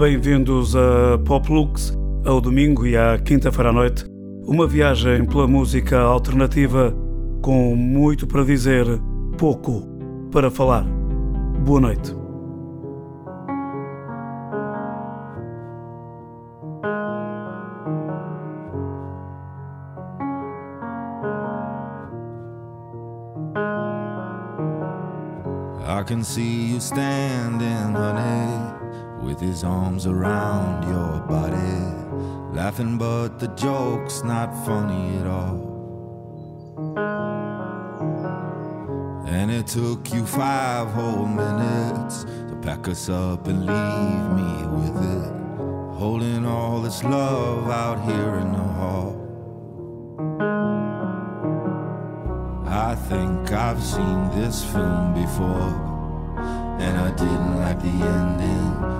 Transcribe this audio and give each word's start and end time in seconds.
Bem-vindos 0.00 0.74
a 0.74 1.18
Poplux, 1.26 1.92
ao 2.24 2.40
domingo 2.40 2.86
e 2.86 2.96
à 2.96 3.18
quinta-feira 3.18 3.68
à 3.68 3.72
noite. 3.74 4.06
Uma 4.46 4.66
viagem 4.66 5.26
pela 5.26 5.46
música 5.46 6.00
alternativa 6.00 6.96
com 7.42 7.76
muito 7.76 8.26
para 8.26 8.42
dizer, 8.42 8.86
pouco 9.36 9.86
para 10.32 10.50
falar. 10.50 10.86
Boa 11.66 11.82
noite. 11.82 12.14
I 25.86 26.02
can 26.06 26.24
see 26.24 26.72
you 26.72 26.78
standing, 26.78 27.94
honey, 27.94 28.79
with 29.22 29.40
his 29.40 29.64
arms 29.64 30.06
around 30.06 30.88
your 30.88 31.20
body, 31.20 32.56
laughing, 32.56 32.96
but 32.98 33.38
the 33.38 33.48
joke's 33.48 34.22
not 34.24 34.52
funny 34.64 35.18
at 35.18 35.26
all. 35.26 35.68
And 39.26 39.50
it 39.50 39.66
took 39.66 40.12
you 40.12 40.24
five 40.26 40.88
whole 40.88 41.26
minutes 41.26 42.24
to 42.24 42.58
pack 42.62 42.88
us 42.88 43.08
up 43.08 43.46
and 43.46 43.66
leave 43.66 44.30
me 44.40 44.66
with 44.78 44.96
it, 45.16 45.32
holding 45.98 46.46
all 46.46 46.80
this 46.80 47.04
love 47.04 47.68
out 47.70 48.02
here 48.04 48.36
in 48.36 48.52
the 48.52 48.58
hall. 48.58 49.16
I 52.66 52.94
think 52.94 53.52
I've 53.52 53.82
seen 53.82 54.30
this 54.30 54.64
film 54.64 55.14
before, 55.14 55.74
and 56.80 56.98
I 56.98 57.10
didn't 57.10 57.56
like 57.58 57.80
the 57.80 57.88
ending. 57.88 58.99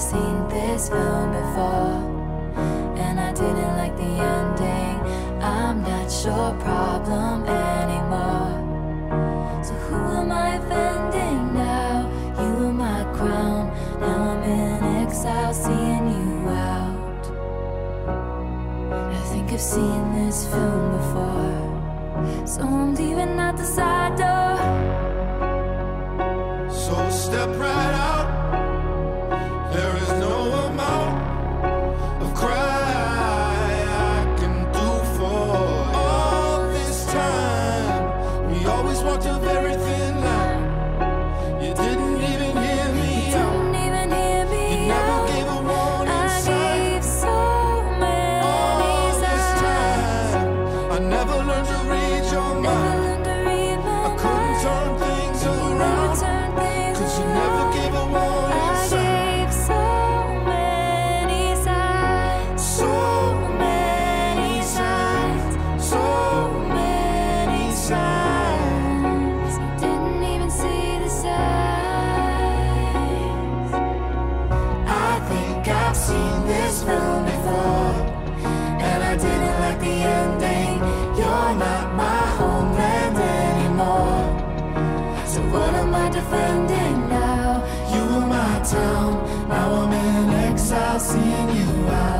I've 0.00 0.06
seen 0.06 0.48
this 0.48 0.88
film 0.88 1.30
before, 1.30 2.00
and 2.96 3.20
I 3.20 3.32
didn't 3.34 3.76
like 3.76 3.94
the 3.98 4.12
ending. 4.34 4.98
I'm 5.42 5.82
not 5.82 6.08
your 6.24 6.54
problem 6.54 7.44
anymore. 7.44 8.48
So 9.62 9.74
who 9.74 9.96
am 10.20 10.32
I 10.32 10.54
offending 10.54 11.52
now? 11.52 12.08
You 12.40 12.50
were 12.60 12.72
my 12.72 13.04
crown, 13.12 13.76
now 14.00 14.30
I'm 14.30 14.42
in 14.42 15.04
exile, 15.04 15.52
seeing 15.52 16.06
you 16.16 16.48
out. 16.48 17.24
I 19.12 19.22
think 19.30 19.52
I've 19.52 19.60
seen 19.60 20.14
this 20.14 20.46
film 20.46 20.96
before, 20.96 22.46
so 22.46 22.62
I'm 22.62 22.94
leaving 22.94 23.38
out 23.38 23.58
the 23.58 23.66
side 23.66 23.99
you 91.30 91.88
out. 91.90 92.19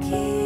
Keep 0.00 0.37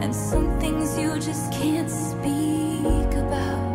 And 0.00 0.14
some 0.14 0.58
things 0.60 0.98
you 0.98 1.18
just 1.20 1.52
can't 1.52 1.90
speak 1.90 3.14
about. 3.14 3.69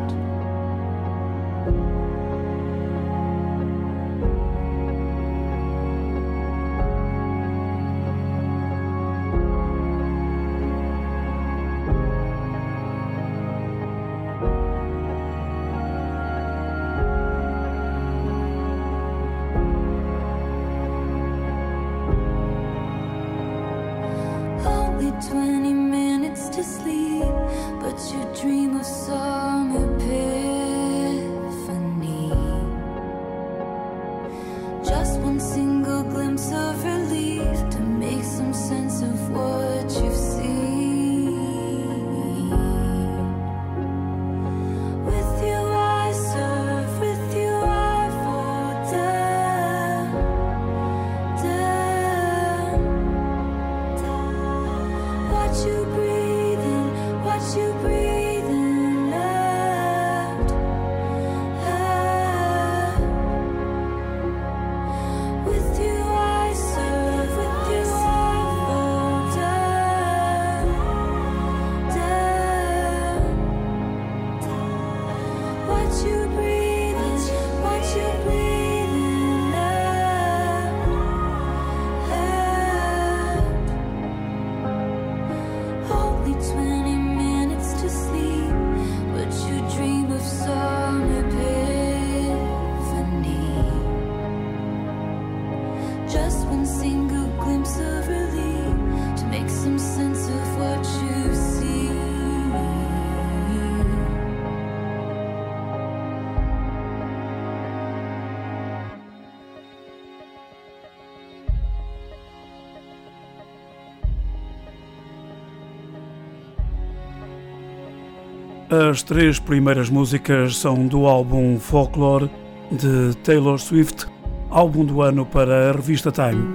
As 118.76 119.02
três 119.02 119.40
primeiras 119.40 119.90
músicas 119.90 120.58
são 120.58 120.86
do 120.86 121.06
álbum 121.06 121.58
Folklore 121.58 122.30
de 122.70 123.16
Taylor 123.24 123.58
Swift, 123.58 124.06
álbum 124.50 124.84
do 124.84 125.02
ano 125.02 125.26
para 125.26 125.70
a 125.70 125.72
revista 125.72 126.12
Time. 126.12 126.46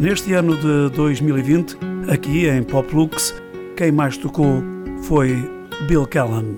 Neste 0.00 0.32
ano 0.32 0.56
de 0.56 0.96
2020, 0.96 1.78
aqui 2.12 2.48
em 2.48 2.64
Poplux, 2.64 3.40
quem 3.76 3.92
mais 3.92 4.16
tocou 4.16 4.64
foi 5.04 5.48
Bill 5.86 6.06
Callan. 6.08 6.56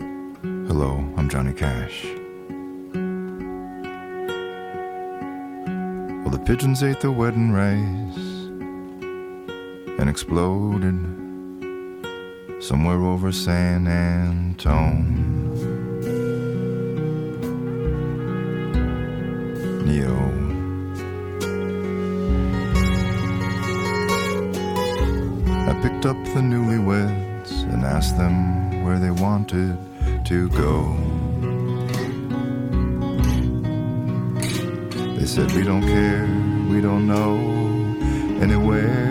Hello, 0.67 1.05
I'm 1.19 1.29
Johnny 1.29 1.53
Cash. 1.53 2.07
Well, 6.25 6.31
the 6.31 6.39
pigeons 6.39 6.83
ate 6.83 7.01
the 7.01 7.09
wedding 7.09 7.53
rice 7.53 8.49
and 9.99 10.09
exploded 10.09 11.22
somewhere 12.63 13.03
over 13.03 13.33
San 13.33 13.89
Antone. 13.89 15.19
Neo. 19.85 20.17
I 25.69 25.75
picked 25.83 26.07
up 26.07 26.17
the 26.27 26.41
newlyweds 26.41 27.65
and 27.73 27.85
asked 27.85 28.17
them 28.17 28.85
where 28.85 29.01
they 29.01 29.11
wanted 29.11 29.77
to 30.27 30.49
go. 30.51 30.97
They 35.19 35.27
said, 35.27 35.51
We 35.51 35.65
don't 35.65 35.83
care, 35.83 36.29
we 36.71 36.81
don't 36.81 37.09
know 37.09 37.39
anywhere, 38.41 39.03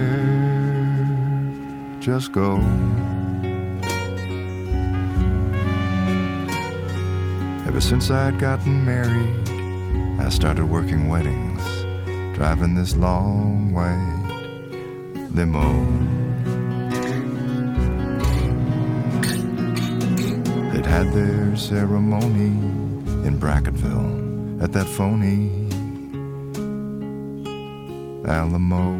just 1.99 2.31
go. 2.31 2.61
Ever 7.81 7.89
since 7.89 8.11
I'd 8.11 8.37
gotten 8.37 8.85
married, 8.85 9.49
I 10.19 10.29
started 10.29 10.65
working 10.65 11.09
weddings, 11.09 11.63
driving 12.37 12.75
this 12.75 12.95
long 12.95 13.73
white 13.73 14.29
limo. 15.33 15.65
They'd 20.71 20.85
had 20.85 21.11
their 21.11 21.57
ceremony 21.57 22.53
in 23.25 23.39
Brackettville 23.39 24.61
at 24.61 24.71
that 24.73 24.85
phony 24.85 25.49
Alamo. 28.29 28.91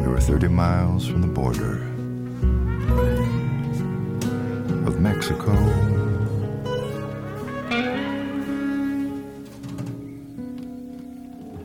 We 0.00 0.06
were 0.06 0.20
30 0.20 0.46
miles 0.46 1.08
from 1.08 1.22
the 1.22 1.26
border 1.26 1.89
Mexico. 5.00 5.52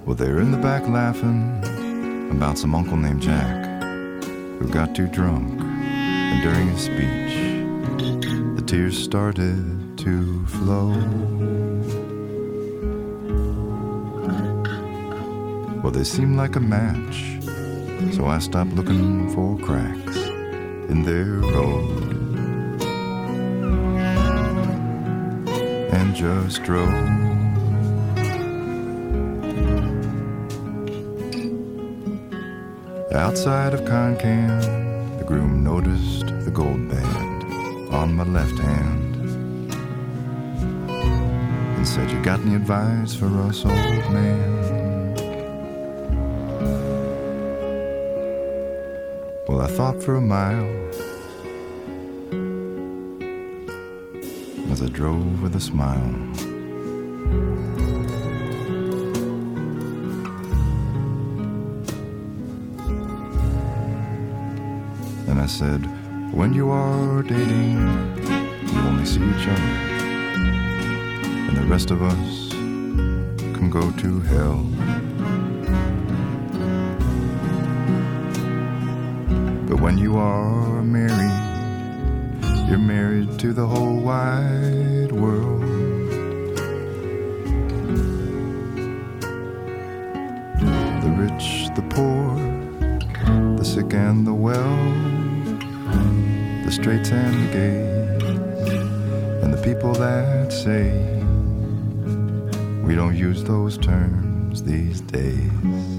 Well, 0.05 0.15
they're 0.15 0.39
in 0.39 0.51
the 0.51 0.57
back 0.57 0.87
laughing 0.87 1.61
about 2.31 2.57
some 2.57 2.73
uncle 2.73 2.95
named 2.95 3.21
Jack 3.21 4.23
who 4.23 4.69
got 4.69 4.95
too 4.95 5.07
drunk, 5.07 5.59
and 5.59 6.43
during 6.43 6.69
his 6.69 6.83
speech, 6.83 8.55
the 8.55 8.63
tears 8.65 8.97
started 8.97 9.97
to 9.97 10.45
flow. 10.45 10.91
Well, 15.81 15.91
they 15.91 16.05
seemed 16.05 16.37
like 16.37 16.55
a 16.55 16.61
match, 16.61 17.37
so 18.15 18.27
I 18.27 18.39
stopped 18.39 18.71
looking 18.75 19.29
for 19.35 19.59
cracks 19.59 20.17
in 20.89 21.03
their 21.03 21.25
road 21.25 22.04
and 26.05 26.15
just 26.15 26.61
drove. 26.63 26.89
Outside 33.11 33.73
of 33.73 33.81
Concan, 33.81 35.17
the 35.17 35.23
groom 35.25 35.63
noticed 35.63 36.27
the 36.45 36.51
gold 36.51 36.89
band 36.89 37.91
on 37.93 38.13
my 38.13 38.23
left 38.23 38.57
hand 38.59 39.15
and 41.77 41.87
said, 41.87 42.11
You 42.11 42.21
got 42.21 42.39
any 42.41 42.55
advice 42.55 43.15
for 43.15 43.27
us, 43.41 43.65
old 43.65 44.13
man? 44.13 44.53
Well, 49.47 49.61
I 49.61 49.67
thought 49.67 50.03
for 50.03 50.15
a 50.15 50.21
mile 50.21 50.84
I 54.85 54.87
drove 54.89 55.41
with 55.41 55.55
a 55.55 55.59
smile. 55.59 55.97
And 65.27 65.41
I 65.41 65.47
said, 65.47 65.81
When 66.31 66.53
you 66.53 66.69
are 66.69 67.23
dating, 67.23 67.79
you 68.67 68.79
only 68.81 69.05
see 69.05 69.23
each 69.23 69.47
other, 69.47 69.73
and 71.47 71.57
the 71.57 71.65
rest 71.65 71.89
of 71.89 72.03
us 72.03 72.51
can 73.57 73.71
go 73.71 73.89
to 73.89 74.19
hell. 74.19 74.57
But 79.67 79.81
when 79.81 79.97
you 79.97 80.15
are 80.17 80.83
married, 80.83 81.44
you're 82.67 82.79
married 82.79 83.39
to 83.39 83.53
the 83.53 83.65
whole 83.65 83.99
wide 83.99 85.11
world. 85.11 85.61
The 91.03 91.15
rich, 91.17 91.69
the 91.75 91.83
poor, 91.89 92.35
the 93.57 93.63
sick 93.63 93.93
and 93.93 94.25
the 94.25 94.33
well, 94.33 94.75
the 96.65 96.71
straights 96.71 97.11
and 97.11 97.33
the 97.33 97.53
gays, 97.53 99.43
and 99.43 99.53
the 99.53 99.61
people 99.63 99.93
that 99.93 100.51
say 100.51 100.91
we 102.83 102.95
don't 102.95 103.15
use 103.15 103.43
those 103.43 103.77
terms 103.77 104.63
these 104.63 105.01
days. 105.01 105.94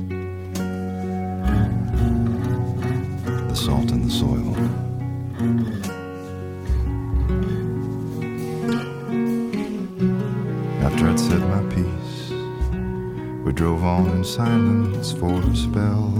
Silence 14.26 15.12
for 15.12 15.40
a 15.40 15.56
spell. 15.56 16.10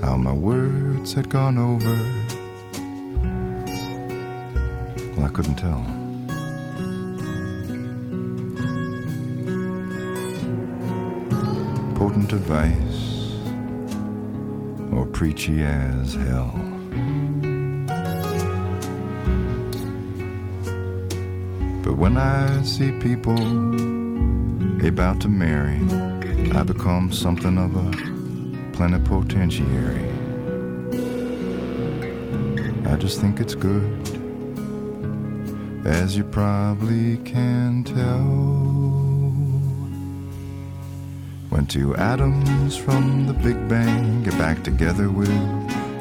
How 0.00 0.16
my 0.16 0.32
words 0.32 1.12
had 1.12 1.28
gone 1.28 1.58
over, 1.58 1.96
well, 5.16 5.26
I 5.26 5.28
couldn't 5.28 5.56
tell. 5.56 5.84
Potent 11.96 12.32
advice, 12.32 13.34
or 14.94 15.04
preachy 15.04 15.62
as 15.62 16.14
hell. 16.14 16.58
But 21.90 21.98
when 21.98 22.16
I 22.18 22.62
see 22.62 22.92
people 23.00 23.36
about 24.86 25.20
to 25.22 25.28
marry, 25.28 25.80
I 26.56 26.62
become 26.62 27.10
something 27.10 27.58
of 27.58 27.74
a 27.74 27.90
plenipotentiary. 28.76 30.08
I 32.86 32.94
just 32.94 33.20
think 33.20 33.40
it's 33.40 33.56
good, 33.56 33.90
as 35.84 36.16
you 36.16 36.22
probably 36.22 37.16
can 37.24 37.82
tell. 37.82 38.22
When 41.48 41.66
two 41.66 41.96
atoms 41.96 42.76
from 42.76 43.26
the 43.26 43.32
Big 43.32 43.68
Bang 43.68 44.22
get 44.22 44.38
back 44.38 44.62
together 44.62 45.10
with 45.10 45.26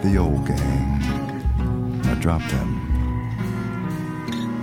the 0.03 0.17
old 0.17 0.45
gang, 0.45 1.01
I 2.05 2.13
drop 2.19 2.43
them 2.51 2.78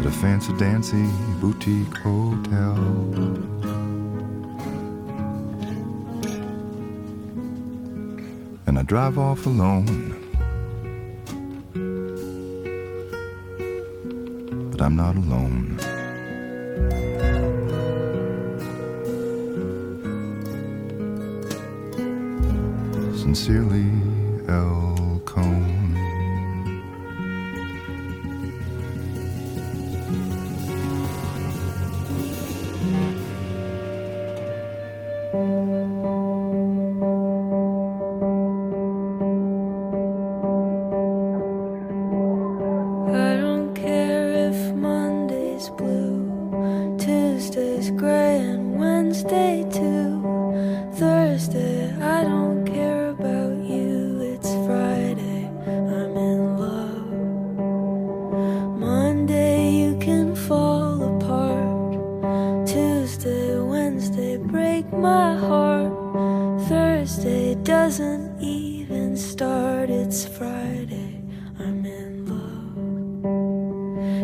a 0.06 0.10
fancy 0.10 0.52
dancy 0.52 1.04
boutique 1.40 1.96
hotel. 1.96 2.76
And 8.66 8.78
I 8.78 8.82
drive 8.82 9.18
off 9.18 9.46
alone. 9.46 10.14
But 14.70 14.80
I'm 14.80 14.94
not 14.94 15.16
alone. 15.16 15.78
Sincerely, 23.16 23.90
L. 24.48 24.95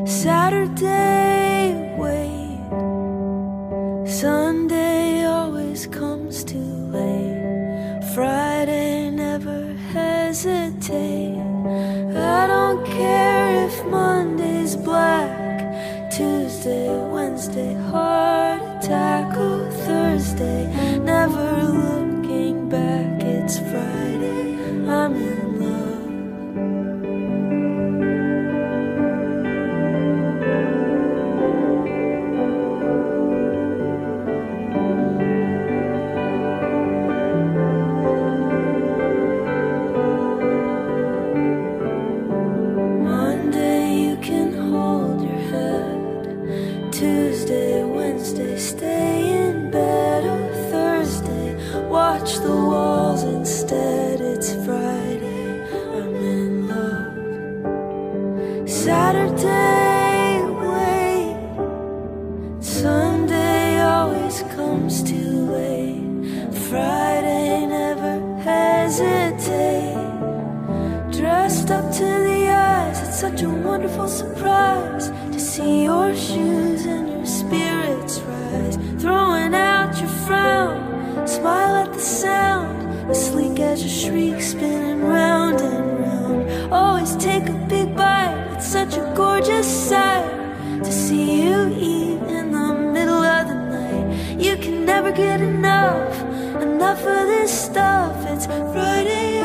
Saturday, 0.07 1.95
wait. 1.97 2.59
Sunday 4.09 5.25
always 5.25 5.87
comes 5.87 6.45
too 6.45 6.59
late. 6.91 8.03
Friday, 8.15 9.11
never 9.11 9.75
hesitate. 9.93 11.39
I 12.17 12.47
don't 12.47 12.85
care 12.85 13.67
if 13.67 13.85
Monday's 13.87 14.77
black, 14.77 16.11
Tuesday, 16.11 16.89
Wednesday, 17.11 17.75
heart 17.91 18.63
attack. 18.85 19.22
never 94.95 95.11
get 95.11 95.41
enough, 95.41 96.21
enough 96.61 96.99
of 96.99 97.27
this 97.27 97.51
stuff. 97.51 98.15
It's 98.27 98.45
Friday. 98.45 99.42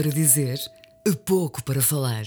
Para 0.00 0.10
dizer, 0.10 0.58
pouco 1.26 1.62
para 1.62 1.82
falar. 1.82 2.24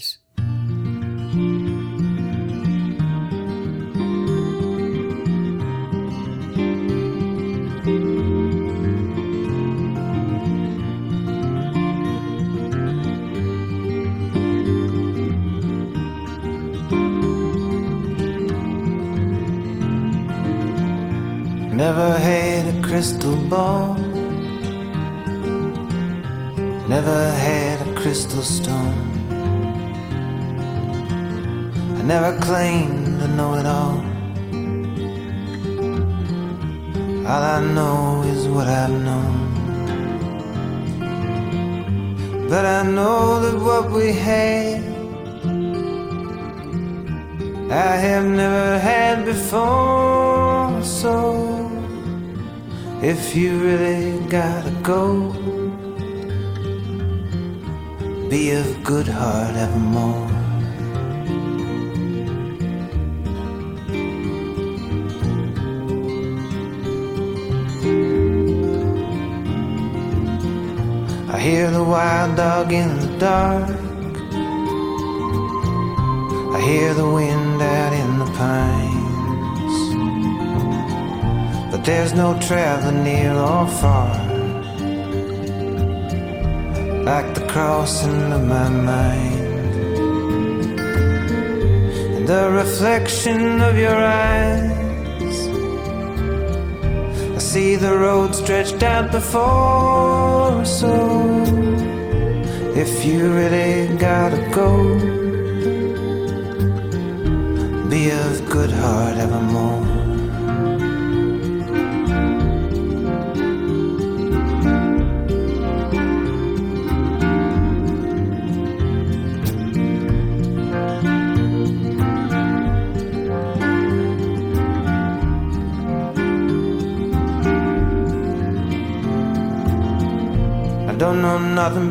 Never 21.71 22.19
had 22.19 22.67
a 22.67 22.81
crystal 22.83 23.35
ball 23.49 24.02
Never 26.93 27.31
had 27.31 27.87
a 27.87 27.91
crystal 27.95 28.43
stone. 28.43 28.99
I 31.97 32.01
never 32.03 32.39
claimed 32.39 33.19
to 33.19 33.27
know 33.29 33.55
it 33.55 33.65
all. 33.65 33.97
All 37.29 37.43
I 37.57 37.59
know 37.77 38.21
is 38.33 38.47
what 38.47 38.67
I've 38.67 38.91
known. 39.07 39.37
But 42.47 42.63
I 42.63 42.83
know 42.83 43.39
that 43.43 43.57
what 43.59 43.89
we 43.89 44.13
had, 44.13 44.83
I 47.71 47.95
have 48.07 48.25
never 48.25 48.77
had 48.77 49.25
before. 49.25 50.79
So 50.83 51.71
if 53.01 53.35
you 53.35 53.57
really 53.57 54.19
gotta 54.29 54.69
go, 54.83 55.52
be 58.33 58.49
of 58.49 58.83
good 58.83 59.07
heart 59.07 59.55
evermore. 59.55 60.27
I 71.35 71.39
hear 71.47 71.69
the 71.69 71.83
wild 71.83 72.35
dog 72.35 72.73
in 72.73 72.89
the 73.03 73.11
dark. 73.19 73.69
I 76.55 76.59
hear 76.69 76.95
the 76.95 77.09
wind 77.17 77.61
out 77.61 77.93
in 78.03 78.11
the 78.17 78.29
pines. 78.41 79.77
But 81.71 81.85
there's 81.85 82.13
no 82.15 82.39
traveling 82.39 83.03
near 83.03 83.33
or 83.33 83.67
far. 83.67 84.22
Crossing 87.53 88.33
of 88.33 88.47
my 88.47 88.67
mind. 88.67 89.45
And 92.15 92.27
the 92.27 92.49
reflection 92.49 93.61
of 93.61 93.77
your 93.77 93.95
eyes. 93.95 95.37
I 97.35 97.37
see 97.37 97.75
the 97.75 97.95
road 97.95 98.33
stretched 98.33 98.81
out 98.81 99.11
before 99.11 100.61
us. 100.63 100.79
So 100.79 100.93
if 102.75 103.05
you 103.05 103.31
really 103.31 103.97
gotta 103.97 104.41
go 104.51 105.23
be 107.87 108.09
of 108.09 108.49
good 108.49 108.71
heart 108.71 109.17
evermore. 109.17 109.82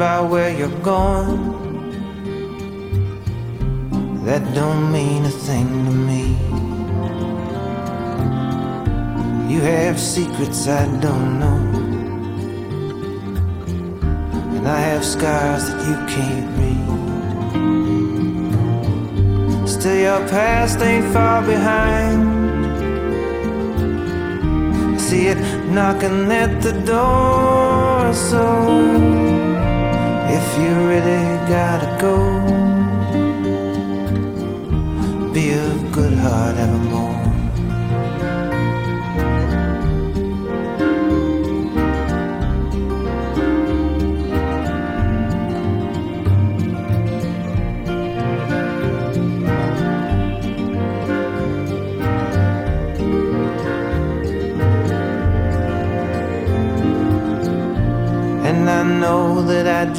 About 0.03 0.27
where 0.31 0.53
you're 0.59 0.81
going 0.81 1.41
that 4.25 4.43
don't 4.53 4.91
mean 4.91 5.25
a 5.25 5.31
thing 5.31 5.69
to 5.87 5.93
me. 6.11 6.25
You 9.53 9.61
have 9.61 10.01
secrets 10.01 10.67
I 10.67 10.87
don't 11.07 11.39
know, 11.43 11.61
and 14.57 14.67
I 14.67 14.81
have 14.91 15.05
scars 15.05 15.63
that 15.69 15.81
you 15.89 15.97
can't 16.15 16.49
read. 16.59 16.89
Still, 19.69 20.01
your 20.09 20.23
past 20.29 20.81
ain't 20.81 21.09
far 21.15 21.43
behind. 21.47 22.21
I 24.95 24.97
see 24.99 25.29
it 25.29 25.41
knocking 25.71 26.33
at 26.33 26.61
the 26.61 26.73
door, 26.93 28.13
so 28.31 28.43
if 30.35 30.59
you 30.59 30.73
really 30.89 31.25
gotta 31.47 32.01
go 32.01 32.72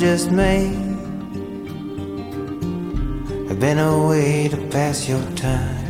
just 0.03 0.31
made 0.31 0.75
have 3.47 3.57
been 3.57 3.79
a 3.79 4.05
way 4.09 4.49
to 4.49 4.57
pass 4.67 5.07
your 5.07 5.25
time. 5.31 5.85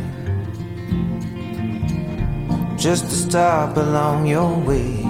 Just 2.78 3.06
to 3.10 3.16
stop 3.26 3.76
along 3.76 4.28
your 4.28 4.56
way. 4.68 5.02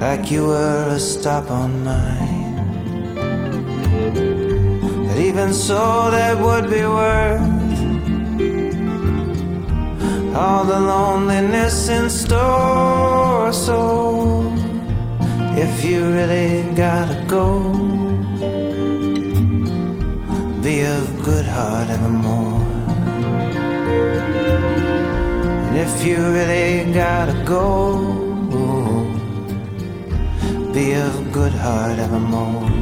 Like 0.00 0.30
you 0.30 0.46
were 0.46 0.86
a 0.96 0.98
stop 0.98 1.50
on 1.50 1.84
mine. 1.84 2.54
But 5.06 5.18
even 5.18 5.52
so, 5.52 6.10
that 6.10 6.34
would 6.46 6.70
be 6.70 6.84
worth 6.98 7.52
all 10.34 10.64
the 10.64 10.80
loneliness 10.80 11.90
in 11.90 12.08
store. 12.08 13.52
So, 13.52 14.53
if 15.56 15.84
you 15.84 16.04
really 16.12 16.64
gotta 16.74 17.24
go 17.28 17.72
be 20.64 20.80
of 20.80 21.22
good 21.22 21.44
heart 21.44 21.88
evermore. 21.90 22.60
And 25.66 25.76
if 25.76 26.04
you 26.06 26.16
really 26.16 26.92
gotta 26.92 27.36
go, 27.44 27.70
be 30.72 30.92
of 30.94 31.32
good 31.32 31.52
heart 31.52 31.98
evermore. 31.98 32.73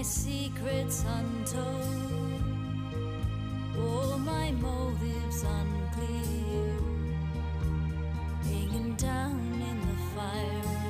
my 0.00 0.04
secrets 0.04 1.04
untold, 1.06 2.42
all 3.78 4.16
my 4.16 4.50
motives 4.52 5.44
unclear, 5.44 6.78
hanging 8.42 8.94
down 8.96 9.38
in 9.60 9.78
the 9.88 9.96
fire. 10.14 10.89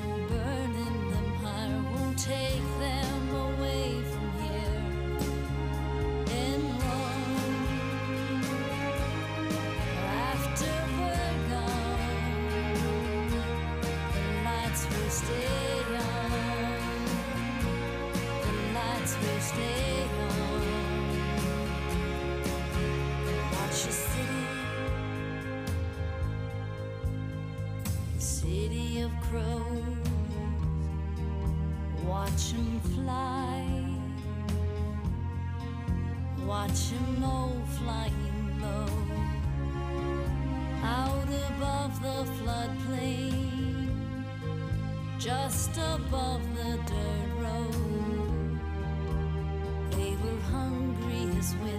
crows, 29.31 29.85
watch 32.05 32.53
fly, 32.95 33.62
watch 36.45 36.90
them 36.90 37.25
all 37.25 37.57
flying 37.79 38.61
low, 38.61 38.90
out 40.83 41.29
above 41.49 42.03
the 42.03 42.25
floodplain, 42.38 43.88
just 45.19 45.77
above 45.77 46.43
the 46.57 46.79
dirt 46.88 47.31
road. 47.38 48.59
They 49.93 50.16
were 50.23 50.40
hungry 50.51 51.38
as 51.38 51.55
well. 51.62 51.69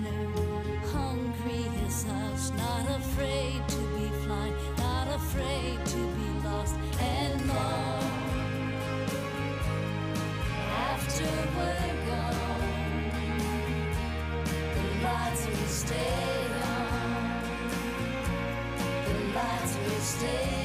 stay. 20.22 20.61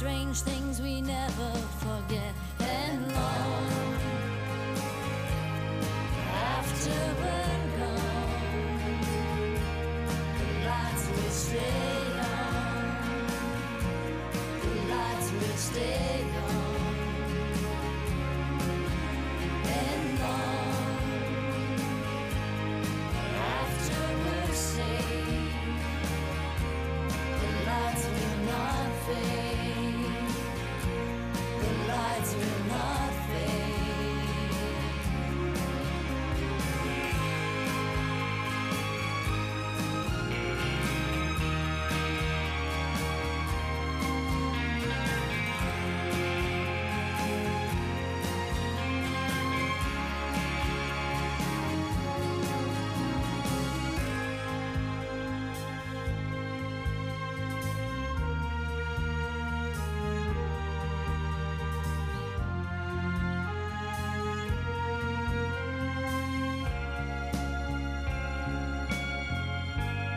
Strange 0.00 0.40
things 0.40 0.80
we 0.80 1.00
never 1.00 1.50
forget. 1.78 2.32
And 2.58 3.12
long 3.12 3.94
after 6.32 6.90
we're 7.20 7.64
gone, 7.78 8.30
the 10.38 10.66
lights 10.66 11.08
will 11.08 11.30
stay 11.30 11.89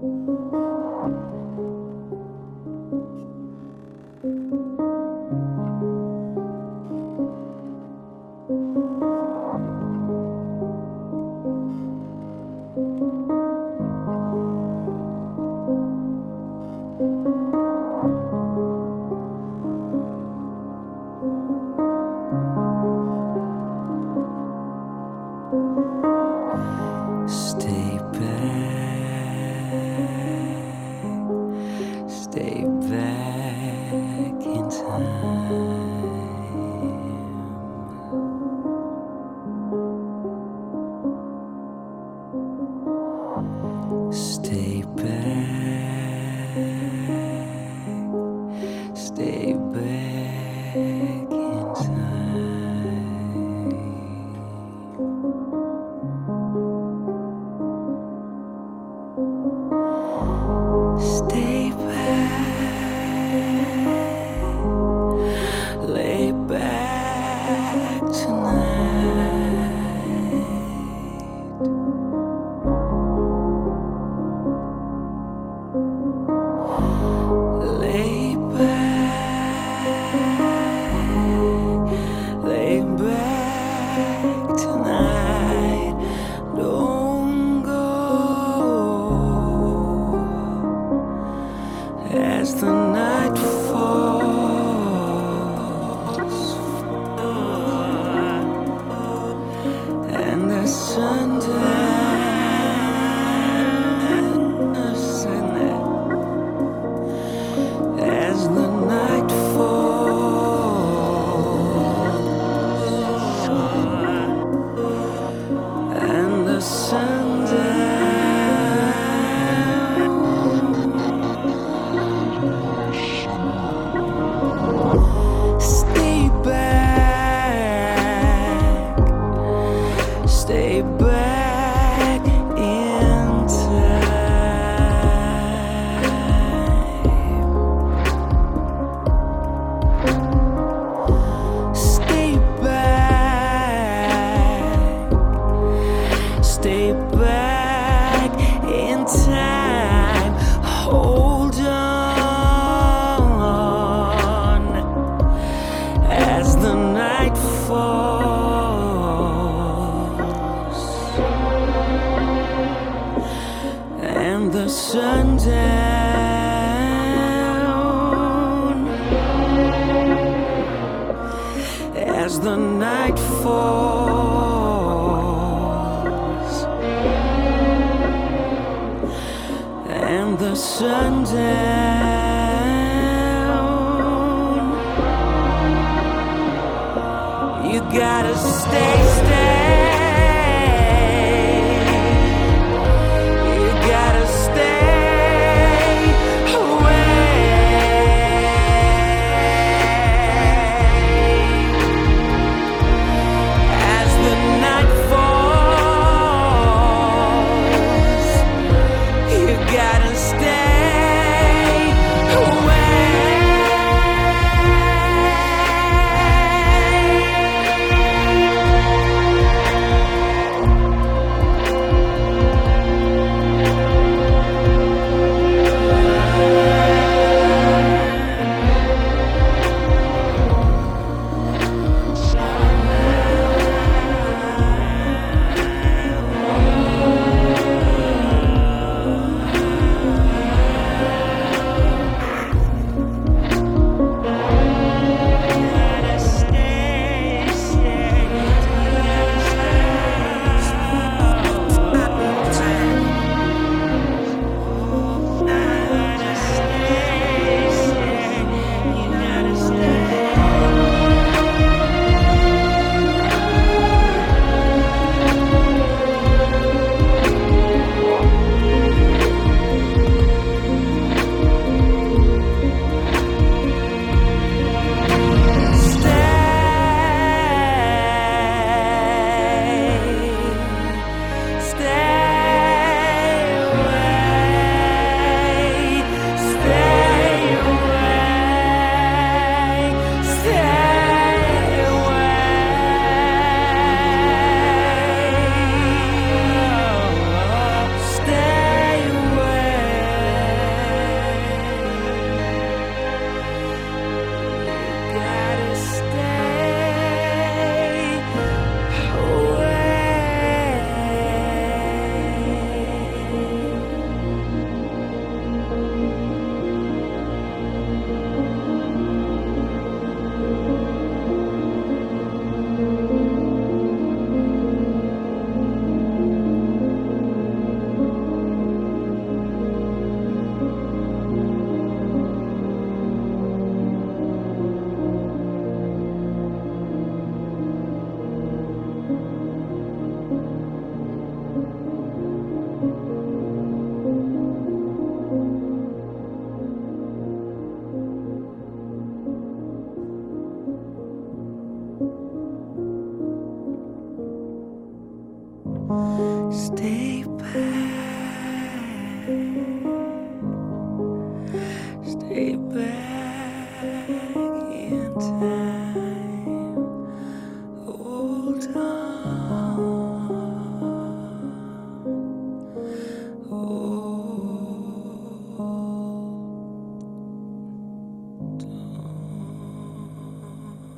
Stay 0.00 0.67